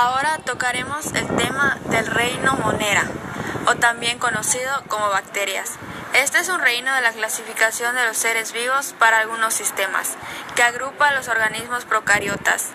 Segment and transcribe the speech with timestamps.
[0.00, 3.02] Ahora tocaremos el tema del reino Monera,
[3.66, 5.72] o también conocido como bacterias.
[6.14, 10.14] Este es un reino de la clasificación de los seres vivos para algunos sistemas,
[10.54, 12.68] que agrupa a los organismos procariotas,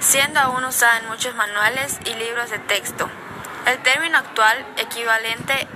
[0.00, 3.08] siendo aún usada en muchos manuales y libros de texto.
[3.66, 5.68] El término actual equivalente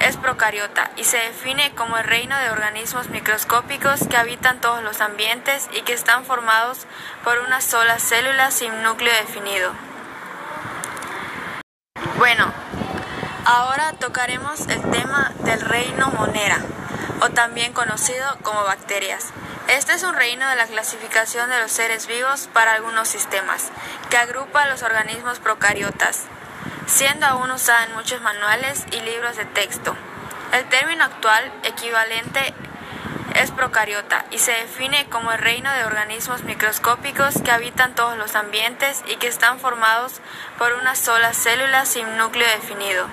[0.00, 5.00] es procariota y se define como el reino de organismos microscópicos que habitan todos los
[5.00, 6.88] ambientes y que están formados
[7.22, 9.72] por una sola célula sin núcleo definido.
[12.18, 12.52] Bueno,
[13.48, 16.58] ahora tocaremos el tema del reino Monera,
[17.22, 19.28] o también conocido como bacterias.
[19.68, 23.70] Este es un reino de la clasificación de los seres vivos para algunos sistemas,
[24.10, 26.24] que agrupa a los organismos procariotas,
[26.86, 29.96] siendo aún usada en muchos manuales y libros de texto.
[30.52, 32.52] El término actual equivalente
[33.34, 38.34] es procariota y se define como el reino de organismos microscópicos que habitan todos los
[38.34, 40.20] ambientes y que están formados
[40.58, 43.08] por una sola célula sin núcleo definido.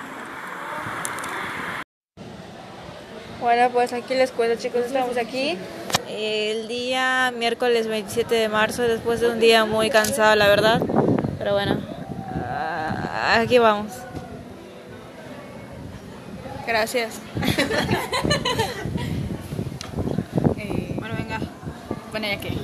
[3.45, 5.55] Bueno, pues aquí les cuento chicos, estamos aquí
[6.09, 10.81] el día miércoles 27 de marzo, después de un día muy cansado, la verdad.
[11.37, 11.77] Pero bueno,
[12.33, 13.91] ah, aquí vamos.
[16.65, 17.19] Gracias.
[20.57, 21.39] Eh, bueno, venga.
[22.09, 22.57] Bueno, ya que.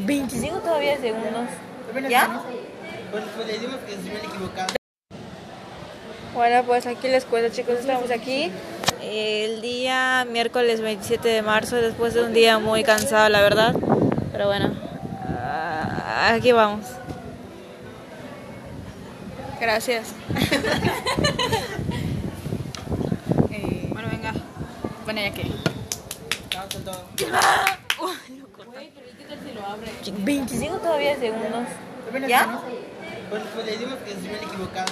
[0.00, 1.48] 25 todavía segundos.
[2.10, 2.42] ¿Ya?
[3.10, 4.79] Pues, pues le dimos que se hubiera equivocado.
[6.34, 8.52] Bueno, pues aquí les cuento chicos, estamos aquí
[9.02, 13.74] el día miércoles 27 de marzo, después de un día muy cansado, la verdad.
[14.30, 14.72] Pero bueno,
[15.28, 16.86] ah, aquí vamos.
[19.60, 20.14] Gracias.
[23.52, 24.32] Eh, bueno, venga.
[25.04, 25.50] Bueno, ya que.
[30.18, 31.66] 25 todavía segundos.
[32.28, 32.60] ¿Ya?
[33.28, 34.86] Pues, pues le dimos que se hubiera equivocado.